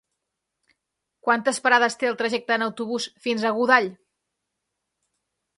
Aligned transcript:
Quantes 1.27 1.59
parades 1.67 1.99
té 2.03 2.09
el 2.11 2.17
trajecte 2.23 2.57
en 2.57 2.65
autobús 2.69 3.07
fins 3.27 3.47
a 3.51 3.55
Godall? 3.59 3.95